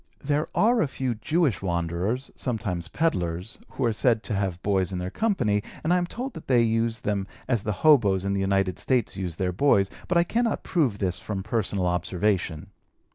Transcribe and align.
There 0.23 0.47
are 0.55 0.81
a 0.81 0.87
few 0.87 1.13
Jewish 1.13 1.61
wanderers 1.61 2.31
(sometimes 2.35 2.87
peddlers) 2.87 3.59
who 3.73 3.85
are 3.85 3.93
said 3.93 4.23
to 4.23 4.33
have 4.33 4.59
boys 4.63 4.91
in 4.91 4.97
their 4.97 5.11
company, 5.11 5.61
and 5.83 5.93
I 5.93 5.99
am 5.99 6.07
told 6.07 6.33
that 6.33 6.47
they 6.47 6.63
use 6.63 7.01
them 7.01 7.27
as 7.47 7.61
the 7.61 7.71
hoboes 7.85 8.25
in 8.25 8.33
the 8.33 8.41
United 8.41 8.79
States 8.79 9.15
use 9.15 9.35
their 9.35 9.53
boys, 9.53 9.91
but 10.07 10.17
I 10.17 10.23
cannot 10.23 10.63
prove 10.63 10.97
this 10.97 11.19
from 11.19 11.43
personal 11.43 11.85
observation. 11.85 12.71